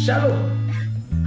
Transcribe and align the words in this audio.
Shalom. 0.00 0.48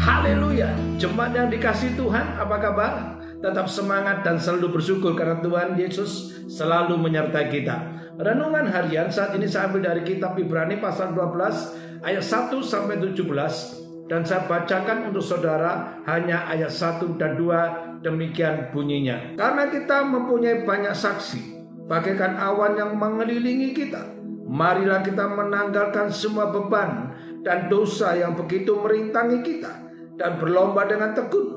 Haleluya. 0.01 0.73
Jemaat 0.97 1.37
yang 1.37 1.45
dikasih 1.45 1.93
Tuhan, 1.93 2.41
apa 2.41 2.57
kabar? 2.57 3.21
Tetap 3.37 3.69
semangat 3.69 4.25
dan 4.25 4.41
selalu 4.41 4.81
bersyukur 4.81 5.13
karena 5.13 5.37
Tuhan 5.45 5.77
Yesus 5.77 6.41
selalu 6.49 6.97
menyertai 6.97 7.53
kita. 7.53 7.77
Renungan 8.17 8.65
harian 8.65 9.13
saat 9.13 9.37
ini 9.37 9.45
saya 9.45 9.69
ambil 9.69 9.93
dari 9.93 10.01
kitab 10.01 10.33
Ibrani 10.41 10.81
pasal 10.81 11.13
12 11.13 12.01
ayat 12.01 12.25
1 12.25 12.49
sampai 12.65 12.97
17 12.97 14.09
dan 14.09 14.25
saya 14.25 14.49
bacakan 14.49 15.13
untuk 15.13 15.21
saudara 15.21 16.01
hanya 16.09 16.49
ayat 16.49 16.73
1 16.73 17.13
dan 17.21 17.37
2 17.37 18.01
demikian 18.01 18.73
bunyinya. 18.73 19.37
Karena 19.37 19.69
kita 19.69 20.01
mempunyai 20.01 20.65
banyak 20.65 20.97
saksi 20.97 21.41
bagaikan 21.85 22.41
awan 22.41 22.73
yang 22.73 22.97
mengelilingi 22.97 23.69
kita 23.77 24.23
Marilah 24.53 25.01
kita 25.01 25.25
menanggalkan 25.33 26.13
semua 26.13 26.53
beban 26.53 27.15
dan 27.43 27.67
dosa 27.67 28.15
yang 28.15 28.33
begitu 28.33 28.79
merintangi 28.79 29.43
kita 29.43 29.71
dan 30.15 30.39
berlomba 30.39 30.87
dengan 30.87 31.11
tekun 31.11 31.47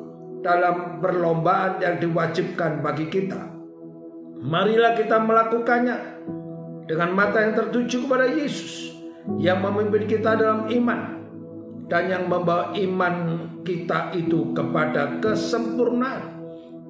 dalam 0.43 0.99
perlombaan 0.99 1.79
yang 1.81 1.97
diwajibkan 2.03 2.83
bagi 2.83 3.07
kita. 3.09 3.39
Marilah 4.43 4.93
kita 4.99 5.17
melakukannya 5.23 5.97
dengan 6.87 7.11
mata 7.17 7.41
yang 7.43 7.55
tertuju 7.57 8.05
kepada 8.05 8.27
Yesus 8.31 8.95
yang 9.43 9.59
memimpin 9.59 10.07
kita 10.07 10.39
dalam 10.39 10.71
iman 10.71 11.01
dan 11.91 12.11
yang 12.11 12.25
membawa 12.31 12.71
iman 12.75 13.15
kita 13.67 14.15
itu 14.15 14.55
kepada 14.55 15.19
kesempurnaan 15.19 16.39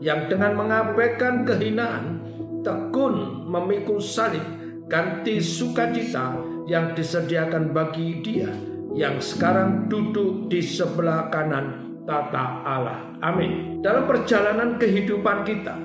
yang 0.05 0.29
dengan 0.29 0.53
mengabaikan 0.53 1.49
kehinaan 1.49 2.21
tekun 2.61 3.49
memikul 3.49 3.97
salib 3.97 4.45
ganti 4.85 5.41
sukacita 5.41 6.37
yang 6.69 6.93
disediakan 6.93 7.73
bagi 7.73 8.21
dia 8.21 8.53
yang 8.97 9.21
sekarang 9.21 9.93
duduk 9.93 10.49
di 10.49 10.65
sebelah 10.65 11.29
kanan 11.29 12.01
tata 12.09 12.65
Allah. 12.65 13.13
Amin. 13.21 13.85
Dalam 13.85 14.09
perjalanan 14.09 14.81
kehidupan 14.81 15.45
kita, 15.45 15.77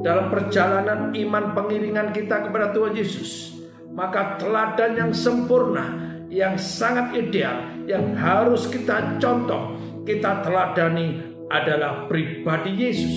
dalam 0.00 0.32
perjalanan 0.32 1.12
iman 1.12 1.52
pengiringan 1.52 2.16
kita 2.16 2.48
kepada 2.48 2.72
Tuhan 2.72 2.96
Yesus, 2.96 3.60
maka 3.92 4.40
teladan 4.40 4.96
yang 4.96 5.12
sempurna, 5.12 5.84
yang 6.32 6.56
sangat 6.56 7.12
ideal, 7.20 7.60
yang 7.84 8.16
harus 8.16 8.64
kita 8.72 9.20
contoh, 9.20 9.76
kita 10.08 10.40
teladani 10.40 11.20
adalah 11.52 12.08
pribadi 12.08 12.72
Yesus. 12.72 13.16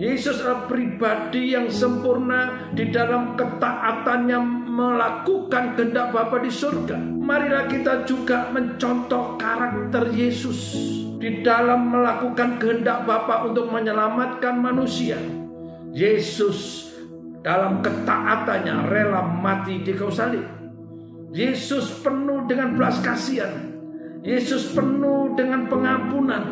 Yesus 0.00 0.40
adalah 0.40 0.72
pribadi 0.72 1.52
yang 1.52 1.68
sempurna 1.68 2.72
di 2.72 2.88
dalam 2.88 3.36
ketaatannya 3.36 4.61
melakukan 4.72 5.76
kehendak 5.76 6.16
Bapa 6.16 6.40
di 6.40 6.48
surga. 6.48 6.96
Marilah 6.96 7.68
kita 7.68 8.08
juga 8.08 8.48
mencontoh 8.48 9.36
karakter 9.36 10.08
Yesus 10.16 10.72
di 11.20 11.44
dalam 11.44 11.92
melakukan 11.92 12.56
kehendak 12.56 13.04
Bapa 13.04 13.44
untuk 13.44 13.68
menyelamatkan 13.68 14.56
manusia. 14.56 15.20
Yesus 15.92 16.88
dalam 17.44 17.84
ketaatannya 17.84 18.88
rela 18.88 19.20
mati 19.20 19.84
di 19.84 19.92
kayu 19.92 20.08
salib. 20.08 20.46
Yesus 21.36 22.00
penuh 22.00 22.48
dengan 22.48 22.72
belas 22.72 22.96
kasihan. 23.04 23.52
Yesus 24.24 24.72
penuh 24.72 25.36
dengan 25.36 25.68
pengampunan. 25.68 26.44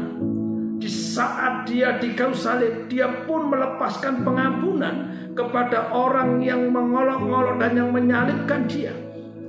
Saat 1.11 1.67
dia 1.67 1.99
di 1.99 2.15
kayu 2.15 2.31
salib, 2.31 2.87
dia 2.87 3.11
pun 3.27 3.51
melepaskan 3.51 4.23
pengampunan 4.23 5.11
kepada 5.35 5.91
orang 5.91 6.39
yang 6.39 6.71
mengolok-olok 6.71 7.59
dan 7.59 7.75
yang 7.75 7.91
menyalibkan 7.91 8.71
dia. 8.71 8.95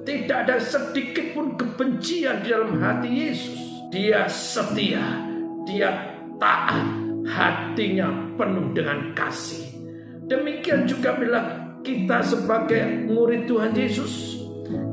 Tidak 0.01 0.49
ada 0.49 0.57
sedikit 0.57 1.37
pun 1.37 1.53
kebencian 1.53 2.41
di 2.41 2.49
dalam 2.49 2.81
hati 2.81 3.09
Yesus. 3.13 3.59
Dia 3.93 4.25
setia, 4.25 5.21
dia 5.69 6.17
taat, 6.41 6.81
hatinya 7.29 8.09
penuh 8.33 8.73
dengan 8.73 9.13
kasih. 9.13 9.61
Demikian 10.25 10.89
juga 10.89 11.13
bila 11.13 11.39
kita 11.85 12.25
sebagai 12.25 13.05
murid 13.05 13.45
Tuhan 13.45 13.77
Yesus. 13.77 14.41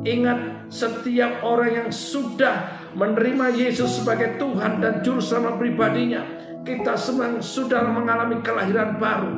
Ingat 0.05 0.69
setiap 0.69 1.41
orang 1.41 1.71
yang 1.73 1.91
sudah 1.95 2.77
menerima 2.93 3.57
Yesus 3.57 4.05
sebagai 4.05 4.37
Tuhan 4.37 4.85
dan 4.85 5.01
Juru 5.01 5.23
Selamat 5.23 5.57
pribadinya, 5.57 6.21
kita 6.69 6.93
semua 7.01 7.41
sudah 7.41 7.89
mengalami 7.89 8.45
kelahiran 8.45 9.01
baru. 9.01 9.33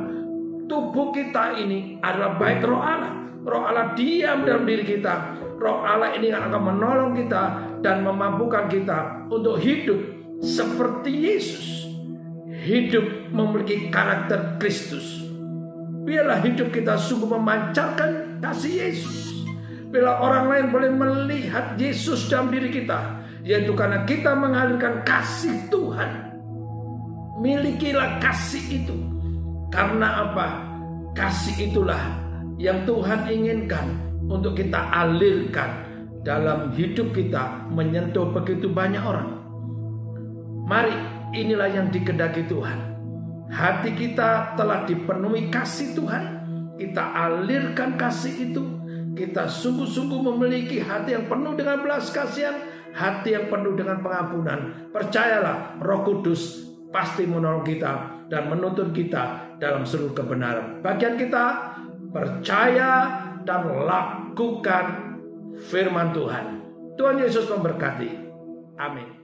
Tubuh 0.67 1.15
kita 1.15 1.55
ini 1.55 1.95
adalah 2.03 2.35
baik 2.35 2.59
roh 2.67 2.83
Allah. 2.83 3.15
Roh 3.47 3.63
Allah 3.63 3.95
diam 3.95 4.43
dalam 4.43 4.67
diri 4.67 4.83
kita. 4.83 5.39
Roh 5.55 5.87
Allah 5.87 6.11
ini 6.19 6.27
akan 6.27 6.51
menolong 6.51 7.15
kita 7.15 7.43
dan 7.79 8.03
memampukan 8.03 8.67
kita 8.67 9.27
untuk 9.31 9.55
hidup 9.63 9.99
seperti 10.43 11.11
Yesus. 11.31 11.87
Hidup 12.61 13.31
memiliki 13.31 13.87
karakter 13.87 14.59
Kristus. 14.59 15.23
Biarlah 16.03 16.43
hidup 16.43 16.69
kita 16.69 16.99
sungguh 16.99 17.29
memancarkan 17.31 18.43
kasih 18.43 18.89
Yesus. 18.89 19.47
Bila 19.91 20.23
orang 20.23 20.45
lain 20.47 20.65
boleh 20.71 20.91
melihat 20.91 21.75
Yesus 21.75 22.31
dalam 22.31 22.47
diri 22.47 22.71
kita, 22.71 23.21
yaitu 23.43 23.75
karena 23.75 24.07
kita 24.07 24.33
mengalirkan 24.37 25.03
kasih 25.03 25.67
Tuhan. 25.67 26.31
Milikilah 27.41 28.21
kasih 28.21 28.85
itu. 28.85 28.93
Karena 29.73 30.29
apa? 30.29 30.61
Kasih 31.17 31.73
itulah 31.73 31.97
yang 32.61 32.85
Tuhan 32.85 33.25
inginkan 33.25 33.97
untuk 34.29 34.61
kita 34.61 34.77
alirkan 34.93 35.89
dalam 36.21 36.69
hidup 36.77 37.09
kita 37.17 37.65
menyentuh 37.73 38.29
begitu 38.29 38.69
banyak 38.69 39.01
orang. 39.01 39.41
Mari 40.69 40.93
inilah 41.33 41.65
yang 41.73 41.89
dikedaki 41.89 42.45
Tuhan. 42.45 42.77
Hati 43.49 43.97
kita 43.97 44.53
telah 44.53 44.85
dipenuhi 44.85 45.49
kasih 45.49 45.97
Tuhan. 45.97 46.23
Kita 46.77 47.03
alirkan 47.25 47.97
kasih 47.97 48.53
itu. 48.53 48.63
Kita 49.17 49.49
sungguh-sungguh 49.49 50.21
memiliki 50.29 50.77
hati 50.77 51.17
yang 51.17 51.25
penuh 51.25 51.57
dengan 51.57 51.81
belas 51.81 52.13
kasihan 52.13 52.53
hati 52.93 53.33
yang 53.33 53.49
penuh 53.49 53.73
dengan 53.75 53.99
pengampunan. 53.99 54.87
Percayalah, 54.93 55.81
Roh 55.83 56.05
Kudus 56.07 56.70
pasti 56.91 57.23
menolong 57.25 57.63
kita 57.63 58.27
dan 58.27 58.51
menuntun 58.51 58.91
kita 58.91 59.55
dalam 59.57 59.87
seluruh 59.87 60.15
kebenaran. 60.15 60.83
Bagian 60.83 61.15
kita 61.15 61.75
percaya 62.11 62.91
dan 63.47 63.87
lakukan 63.87 64.85
firman 65.71 66.11
Tuhan. 66.11 66.45
Tuhan 66.99 67.17
Yesus 67.23 67.47
memberkati. 67.49 68.09
Amin. 68.77 69.20